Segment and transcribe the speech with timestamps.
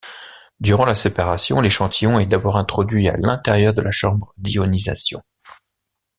[0.59, 5.21] Durant la séparation, l’échantillon est d’abord introduit à l’intérieur de la chambre d’ionisation.